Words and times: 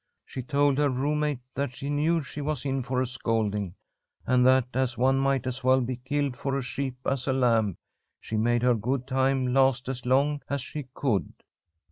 She 0.25 0.41
told 0.41 0.79
her 0.79 0.89
roommate 0.89 1.41
that 1.53 1.73
she 1.73 1.87
knew 1.91 2.23
she 2.23 2.41
was 2.41 2.65
in 2.65 2.81
for 2.81 3.01
a 3.03 3.05
scolding, 3.05 3.75
and 4.25 4.43
that, 4.47 4.65
as 4.73 4.97
one 4.97 5.19
might 5.19 5.45
as 5.45 5.63
well 5.63 5.79
be 5.79 5.97
killed 5.97 6.35
for 6.35 6.57
a 6.57 6.61
sheep 6.63 6.97
as 7.05 7.27
a 7.27 7.33
lamb, 7.33 7.75
she 8.19 8.35
made 8.35 8.63
her 8.63 8.73
good 8.73 9.05
time 9.05 9.53
last 9.53 9.87
as 9.87 10.03
long 10.03 10.41
as 10.49 10.59
she 10.61 10.87
could. 10.95 11.31